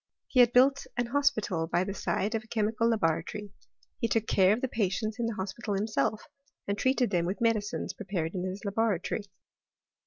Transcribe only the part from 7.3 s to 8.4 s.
medicines prepared